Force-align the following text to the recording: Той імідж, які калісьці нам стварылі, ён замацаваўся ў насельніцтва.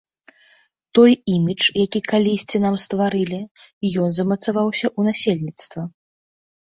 Той 0.99 1.11
імідж, 1.33 1.63
які 1.83 2.01
калісьці 2.11 2.57
нам 2.65 2.75
стварылі, 2.85 3.39
ён 4.07 4.17
замацаваўся 4.21 4.85
ў 4.97 5.13
насельніцтва. 5.13 5.81